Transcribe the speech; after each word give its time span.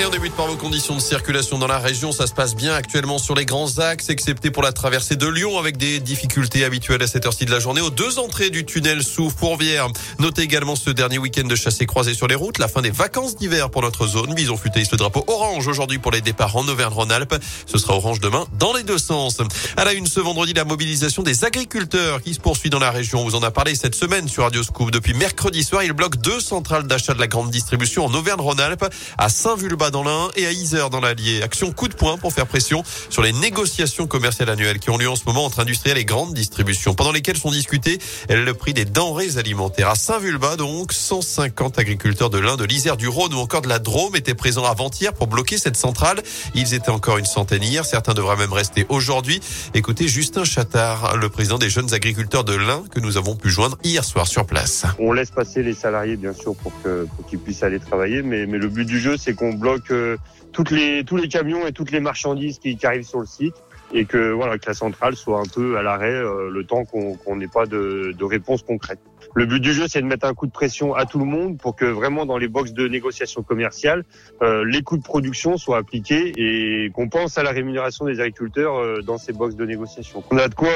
Et 0.00 0.04
on 0.04 0.10
débute 0.10 0.34
par 0.34 0.46
vos 0.46 0.54
conditions 0.54 0.94
de 0.94 1.00
circulation 1.00 1.58
dans 1.58 1.66
la 1.66 1.78
région. 1.78 2.12
Ça 2.12 2.28
se 2.28 2.32
passe 2.32 2.54
bien 2.54 2.72
actuellement 2.72 3.18
sur 3.18 3.34
les 3.34 3.44
grands 3.44 3.78
axes, 3.78 4.10
excepté 4.10 4.52
pour 4.52 4.62
la 4.62 4.70
traversée 4.70 5.16
de 5.16 5.26
Lyon 5.26 5.58
avec 5.58 5.76
des 5.76 5.98
difficultés 5.98 6.64
habituelles 6.64 7.02
à 7.02 7.08
cette 7.08 7.26
heure-ci 7.26 7.46
de 7.46 7.50
la 7.50 7.58
journée 7.58 7.80
aux 7.80 7.90
deux 7.90 8.20
entrées 8.20 8.50
du 8.50 8.64
tunnel 8.64 9.02
sous 9.02 9.28
Fourvière. 9.28 9.88
Notez 10.20 10.42
également 10.42 10.76
ce 10.76 10.90
dernier 10.90 11.18
week-end 11.18 11.48
de 11.48 11.56
chassé 11.56 11.84
croisé 11.84 12.14
sur 12.14 12.28
les 12.28 12.36
routes, 12.36 12.58
la 12.58 12.68
fin 12.68 12.80
des 12.80 12.92
vacances 12.92 13.34
d'hiver 13.34 13.70
pour 13.70 13.82
notre 13.82 14.06
zone. 14.06 14.34
Bison 14.34 14.56
futé 14.56 14.84
ce 14.84 14.94
drapeau 14.94 15.24
orange 15.26 15.66
aujourd'hui 15.66 15.98
pour 15.98 16.12
les 16.12 16.20
départs 16.20 16.54
en 16.54 16.68
Auvergne-Rhône-Alpes. 16.68 17.34
Ce 17.66 17.78
sera 17.78 17.94
orange 17.94 18.20
demain 18.20 18.46
dans 18.56 18.72
les 18.72 18.84
deux 18.84 18.98
sens. 18.98 19.38
À 19.76 19.84
la 19.84 19.94
une 19.94 20.06
ce 20.06 20.20
vendredi, 20.20 20.52
la 20.52 20.64
mobilisation 20.64 21.24
des 21.24 21.44
agriculteurs 21.44 22.22
qui 22.22 22.34
se 22.34 22.40
poursuit 22.40 22.70
dans 22.70 22.78
la 22.78 22.92
région. 22.92 23.22
On 23.22 23.24
vous 23.24 23.34
en 23.34 23.42
a 23.42 23.50
parlé 23.50 23.74
cette 23.74 23.96
semaine 23.96 24.28
sur 24.28 24.44
Radio 24.44 24.62
Scoop. 24.62 24.92
Depuis 24.92 25.14
mercredi 25.14 25.64
soir, 25.64 25.82
il 25.82 25.92
bloque 25.92 26.18
deux 26.18 26.38
centrales 26.38 26.86
d'achat 26.86 27.14
de 27.14 27.20
la 27.20 27.26
grande 27.26 27.50
distribution 27.50 28.04
en 28.04 28.14
Auvergne-Rhône-Alpes 28.14 28.86
à 29.18 29.28
Saint-Vulbas 29.28 29.87
dans 29.90 30.04
l'Ain 30.04 30.28
et 30.36 30.46
à 30.46 30.52
Isère 30.52 30.90
dans 30.90 31.00
l'Allier. 31.00 31.42
Action 31.42 31.72
coup 31.72 31.88
de 31.88 31.94
poing 31.94 32.18
pour 32.18 32.32
faire 32.32 32.46
pression 32.46 32.82
sur 33.10 33.22
les 33.22 33.32
négociations 33.32 34.06
commerciales 34.06 34.50
annuelles 34.50 34.78
qui 34.78 34.90
ont 34.90 34.98
lieu 34.98 35.08
en 35.08 35.16
ce 35.16 35.24
moment 35.26 35.44
entre 35.44 35.60
industriels 35.60 35.98
et 35.98 36.04
grandes 36.04 36.34
distributions, 36.34 36.94
pendant 36.94 37.12
lesquelles 37.12 37.36
sont 37.36 37.50
discutés 37.50 37.98
le 38.28 38.52
prix 38.52 38.74
des 38.74 38.84
denrées 38.84 39.36
alimentaires. 39.36 39.88
À 39.90 39.94
Saint-Vulbas, 39.94 40.56
donc, 40.56 40.92
150 40.92 41.78
agriculteurs 41.78 42.30
de 42.30 42.38
l'Ain, 42.38 42.56
de 42.56 42.64
l'Isère, 42.64 42.96
du 42.96 43.08
Rhône 43.08 43.34
ou 43.34 43.38
encore 43.38 43.62
de 43.62 43.68
la 43.68 43.78
Drôme 43.78 44.16
étaient 44.16 44.34
présents 44.34 44.64
avant-hier 44.64 45.12
pour 45.12 45.26
bloquer 45.26 45.58
cette 45.58 45.76
centrale. 45.76 46.22
Ils 46.54 46.74
étaient 46.74 46.90
encore 46.90 47.18
une 47.18 47.26
centaine 47.26 47.62
hier. 47.62 47.84
Certains 47.84 48.14
devraient 48.14 48.36
même 48.36 48.52
rester 48.52 48.86
aujourd'hui. 48.88 49.40
Écoutez 49.74 50.08
Justin 50.08 50.44
Chattard, 50.44 51.16
le 51.16 51.28
président 51.28 51.58
des 51.58 51.70
jeunes 51.70 51.94
agriculteurs 51.94 52.44
de 52.44 52.54
l'Ain 52.54 52.82
que 52.90 53.00
nous 53.00 53.16
avons 53.16 53.36
pu 53.36 53.50
joindre 53.50 53.78
hier 53.84 54.04
soir 54.04 54.26
sur 54.26 54.46
place. 54.46 54.84
On 54.98 55.12
laisse 55.12 55.30
passer 55.30 55.62
les 55.62 55.74
salariés, 55.74 56.16
bien 56.16 56.32
sûr, 56.32 56.54
pour 56.56 56.72
qu'ils 57.28 57.38
puissent 57.38 57.62
aller 57.62 57.80
travailler. 57.80 58.22
Mais, 58.22 58.46
mais 58.46 58.58
le 58.58 58.68
but 58.68 58.84
du 58.84 59.00
jeu, 59.00 59.16
c'est 59.16 59.34
qu'on 59.34 59.52
bloque 59.52 59.77
euh, 59.90 60.16
toutes 60.52 60.70
les, 60.70 61.04
tous 61.04 61.16
les 61.16 61.28
camions 61.28 61.66
et 61.66 61.72
toutes 61.72 61.90
les 61.90 62.00
marchandises 62.00 62.58
qui, 62.58 62.78
arrivent 62.84 63.06
sur 63.06 63.20
le 63.20 63.26
site 63.26 63.54
et 63.92 64.04
que 64.04 64.32
voilà 64.32 64.58
que 64.58 64.66
la 64.66 64.74
centrale 64.74 65.16
soit 65.16 65.40
un 65.40 65.46
peu 65.46 65.78
à 65.78 65.82
l'arrêt 65.82 66.12
euh, 66.12 66.50
le 66.50 66.64
temps 66.64 66.84
qu'on 66.84 67.36
n'ait 67.36 67.48
pas 67.48 67.66
de, 67.66 68.14
de 68.16 68.24
réponse 68.24 68.62
concrète. 68.62 69.00
Le 69.34 69.46
but 69.46 69.60
du 69.60 69.72
jeu, 69.72 69.86
c'est 69.88 70.00
de 70.00 70.06
mettre 70.06 70.26
un 70.26 70.34
coup 70.34 70.46
de 70.46 70.52
pression 70.52 70.94
à 70.94 71.06
tout 71.06 71.18
le 71.18 71.24
monde 71.24 71.58
pour 71.58 71.76
que 71.76 71.84
vraiment 71.84 72.26
dans 72.26 72.38
les 72.38 72.48
boxes 72.48 72.72
de 72.72 72.88
négociation 72.88 73.42
commerciale, 73.42 74.04
euh, 74.42 74.64
les 74.64 74.82
coûts 74.82 74.96
de 74.96 75.02
production 75.02 75.56
soient 75.56 75.78
appliqués 75.78 76.32
et 76.36 76.90
qu'on 76.90 77.08
pense 77.08 77.38
à 77.38 77.42
la 77.42 77.50
rémunération 77.50 78.06
des 78.06 78.20
agriculteurs 78.20 78.76
euh, 78.76 79.00
dans 79.02 79.18
ces 79.18 79.32
boxes 79.32 79.56
de 79.56 79.64
négociation. 79.64 80.22
On 80.30 80.38
a 80.38 80.48
de 80.48 80.54
quoi 80.54 80.70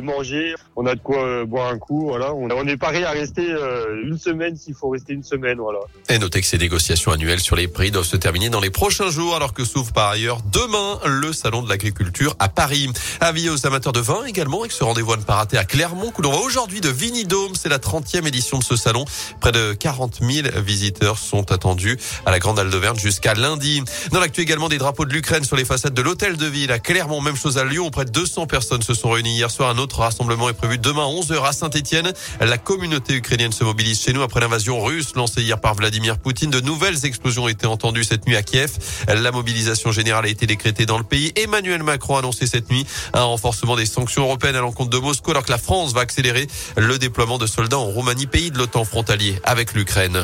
manger, 0.00 0.54
on 0.76 0.86
a 0.86 0.94
de 0.94 1.00
quoi 1.00 1.24
euh, 1.24 1.44
boire 1.44 1.68
un 1.68 1.78
coup, 1.78 2.06
voilà. 2.08 2.34
On, 2.34 2.66
est 2.66 2.76
paré 2.76 3.04
à 3.04 3.10
rester 3.10 3.46
euh, 3.48 4.02
une 4.04 4.18
semaine 4.18 4.56
s'il 4.56 4.74
faut 4.74 4.88
rester 4.90 5.12
une 5.12 5.22
semaine, 5.22 5.58
voilà. 5.58 5.80
Et 6.08 6.18
notez 6.18 6.40
que 6.40 6.46
ces 6.46 6.58
négociations 6.58 7.12
annuelles 7.12 7.40
sur 7.40 7.56
les 7.56 7.68
prix 7.68 7.90
doivent 7.90 8.04
se 8.04 8.16
terminer 8.16 8.50
dans 8.50 8.60
les 8.60 8.70
prochains 8.70 9.10
jours, 9.10 9.34
alors 9.34 9.52
que 9.52 9.64
s'ouvre 9.64 9.92
par 9.92 10.10
ailleurs 10.10 10.40
demain 10.52 10.98
le 11.06 11.32
salon 11.32 11.62
de 11.62 11.68
l'agriculture 11.68 12.36
à 12.38 12.48
Paris. 12.48 12.90
Avis 13.20 13.48
aux 13.48 13.66
amateurs 13.66 13.92
de 13.92 14.00
vin 14.00 14.24
également, 14.24 14.60
avec 14.60 14.72
ce 14.72 14.84
rendez-vous 14.84 15.12
à 15.12 15.16
ne 15.16 15.22
pas 15.22 15.36
rater 15.36 15.58
à 15.58 15.64
Clermont, 15.64 16.10
que 16.10 16.22
l'on 16.22 16.30
voit 16.30 16.44
aujourd'hui 16.44 16.80
de 16.80 16.88
Vinidome. 16.88 17.54
C'est 17.54 17.68
la 17.68 17.78
30e 17.78 18.26
édition 18.26 18.58
de 18.58 18.64
ce 18.64 18.76
salon. 18.76 19.04
Près 19.40 19.52
de 19.52 19.72
40 19.72 20.20
000 20.22 20.48
visiteurs 20.60 21.18
sont 21.18 21.52
attendus 21.52 21.98
à 22.26 22.30
la 22.30 22.38
Grande 22.38 22.58
Halle 22.58 22.70
d'Auvergne 22.70 22.98
jusqu'à 22.98 23.34
lundi. 23.34 23.82
Dans 24.12 24.20
l'actu 24.20 24.40
également 24.40 24.68
des 24.68 24.78
drapeaux 24.78 25.04
de 25.04 25.12
l'Ukraine 25.12 25.44
sur 25.44 25.56
les 25.56 25.64
façades 25.64 25.94
de 25.94 26.02
l'hôtel 26.02 26.36
de 26.36 26.46
ville 26.46 26.72
à 26.72 26.78
Clermont. 26.78 27.20
Même 27.20 27.36
chose 27.36 27.58
à 27.58 27.64
Lyon, 27.64 27.90
près 27.90 28.04
de 28.04 28.10
200 28.10 28.46
personnes 28.46 28.82
se 28.82 28.94
sont 28.94 29.10
réunies 29.10 29.34
hier 29.34 29.50
soir. 29.50 29.70
Un 29.70 29.78
autre 29.78 29.89
rassemblement 29.96 30.48
est 30.48 30.54
prévu 30.54 30.78
demain 30.78 31.04
à 31.04 31.08
11h 31.08 31.44
à 31.44 31.52
Saint-Etienne. 31.52 32.12
La 32.40 32.58
communauté 32.58 33.14
ukrainienne 33.14 33.52
se 33.52 33.64
mobilise 33.64 34.00
chez 34.00 34.12
nous 34.12 34.22
après 34.22 34.40
l'invasion 34.40 34.82
russe 34.82 35.14
lancée 35.14 35.42
hier 35.42 35.60
par 35.60 35.74
Vladimir 35.74 36.18
Poutine. 36.18 36.50
De 36.50 36.60
nouvelles 36.60 37.04
explosions 37.04 37.44
ont 37.44 37.48
été 37.48 37.66
entendues 37.66 38.04
cette 38.04 38.26
nuit 38.26 38.36
à 38.36 38.42
Kiev. 38.42 38.72
La 39.08 39.32
mobilisation 39.32 39.92
générale 39.92 40.26
a 40.26 40.28
été 40.28 40.46
décrétée 40.46 40.86
dans 40.86 40.98
le 40.98 41.04
pays. 41.04 41.32
Emmanuel 41.36 41.82
Macron 41.82 42.16
a 42.16 42.18
annoncé 42.20 42.46
cette 42.46 42.70
nuit 42.70 42.86
un 43.12 43.24
renforcement 43.24 43.76
des 43.76 43.86
sanctions 43.86 44.22
européennes 44.22 44.56
à 44.56 44.60
l'encontre 44.60 44.90
de 44.90 44.98
Moscou 44.98 45.30
alors 45.30 45.44
que 45.44 45.52
la 45.52 45.58
France 45.58 45.92
va 45.92 46.00
accélérer 46.00 46.46
le 46.76 46.98
déploiement 46.98 47.38
de 47.38 47.46
soldats 47.46 47.78
en 47.78 47.86
Roumanie, 47.86 48.26
pays 48.26 48.50
de 48.50 48.58
l'OTAN 48.58 48.84
frontalier 48.84 49.40
avec 49.44 49.74
l'Ukraine. 49.74 50.22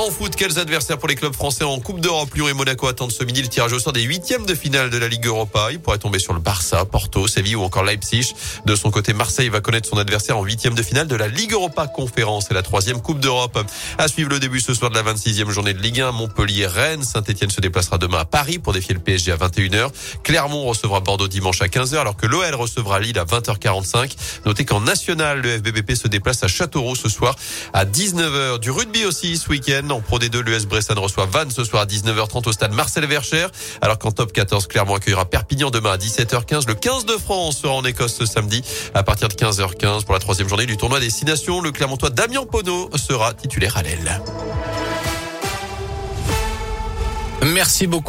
En 0.00 0.10
foot, 0.10 0.34
quels 0.34 0.58
adversaires 0.58 0.96
pour 0.96 1.08
les 1.08 1.14
clubs 1.14 1.34
français 1.34 1.62
en 1.62 1.78
Coupe 1.78 2.00
d'Europe? 2.00 2.32
Lyon 2.34 2.48
et 2.48 2.54
Monaco 2.54 2.86
attendent 2.86 3.12
ce 3.12 3.22
midi 3.22 3.42
le 3.42 3.48
tirage 3.48 3.74
au 3.74 3.78
sort 3.78 3.92
des 3.92 4.00
huitièmes 4.00 4.46
de 4.46 4.54
finale 4.54 4.88
de 4.88 4.96
la 4.96 5.08
Ligue 5.08 5.26
Europa. 5.26 5.68
Il 5.72 5.78
pourrait 5.78 5.98
tomber 5.98 6.18
sur 6.18 6.32
le 6.32 6.40
Barça, 6.40 6.86
Porto, 6.86 7.28
Séville 7.28 7.56
ou 7.56 7.62
encore 7.62 7.84
Leipzig. 7.84 8.32
De 8.64 8.74
son 8.76 8.90
côté, 8.90 9.12
Marseille 9.12 9.50
va 9.50 9.60
connaître 9.60 9.86
son 9.86 9.98
adversaire 9.98 10.38
en 10.38 10.42
huitième 10.42 10.74
de 10.74 10.82
finale 10.82 11.06
de 11.06 11.16
la 11.16 11.28
Ligue 11.28 11.52
Europa 11.52 11.86
Conférence 11.86 12.50
et 12.50 12.54
la 12.54 12.62
troisième 12.62 13.02
Coupe 13.02 13.20
d'Europe. 13.20 13.62
À 13.98 14.08
suivre 14.08 14.30
le 14.30 14.38
début 14.38 14.60
ce 14.60 14.72
soir 14.72 14.90
de 14.90 14.94
la 14.94 15.02
26e 15.02 15.50
journée 15.50 15.74
de 15.74 15.82
Ligue 15.82 16.00
1, 16.00 16.12
Montpellier-Rennes. 16.12 17.04
Saint-Etienne 17.04 17.50
se 17.50 17.60
déplacera 17.60 17.98
demain 17.98 18.20
à 18.20 18.24
Paris 18.24 18.58
pour 18.58 18.72
défier 18.72 18.94
le 18.94 19.00
PSG 19.00 19.32
à 19.32 19.36
21h. 19.36 19.90
Clermont 20.22 20.64
recevra 20.64 21.00
Bordeaux 21.00 21.28
dimanche 21.28 21.60
à 21.60 21.66
15h 21.66 21.98
alors 21.98 22.16
que 22.16 22.24
l'OL 22.24 22.54
recevra 22.54 23.00
Lille 23.00 23.18
à 23.18 23.26
20h45. 23.26 24.16
Notez 24.46 24.64
qu'en 24.64 24.80
national, 24.80 25.42
le 25.42 25.58
FBBP 25.58 25.92
se 25.94 26.08
déplace 26.08 26.42
à 26.42 26.48
Châteauroux 26.48 26.96
ce 26.96 27.10
soir 27.10 27.36
à 27.74 27.84
19h. 27.84 28.60
Du 28.60 28.70
rugby 28.70 29.04
aussi 29.04 29.36
ce 29.36 29.50
week-end. 29.50 29.89
En 29.92 30.00
Pro 30.00 30.18
D2, 30.18 30.40
l'US 30.40 30.66
Bressan 30.66 30.98
reçoit 30.98 31.26
Vannes 31.26 31.50
ce 31.50 31.64
soir 31.64 31.82
à 31.82 31.86
19h30 31.86 32.48
au 32.48 32.52
stade 32.52 32.72
Marcel 32.72 33.06
Vercher. 33.06 33.46
Alors 33.80 33.98
qu'en 33.98 34.10
top 34.10 34.32
14, 34.32 34.66
Clermont 34.66 34.94
accueillera 34.94 35.24
Perpignan 35.24 35.70
demain 35.70 35.92
à 35.92 35.96
17h15. 35.96 36.66
Le 36.66 36.74
15 36.74 37.06
de 37.06 37.12
France 37.12 37.58
sera 37.58 37.74
en 37.74 37.84
Écosse 37.84 38.14
ce 38.14 38.26
samedi 38.26 38.62
à 38.94 39.02
partir 39.02 39.28
de 39.28 39.34
15h15 39.34 40.04
pour 40.04 40.14
la 40.14 40.20
troisième 40.20 40.48
journée 40.48 40.66
du 40.66 40.76
tournoi 40.76 41.00
des 41.00 41.10
Six 41.10 41.24
Nations. 41.24 41.60
Le 41.60 41.72
Clermontois 41.72 42.10
Damien 42.10 42.44
Pono 42.44 42.90
sera 42.96 43.34
titulaire 43.34 43.76
à 43.76 43.82
l'aile. 43.82 44.20
Merci 47.42 47.86
beaucoup. 47.86 48.08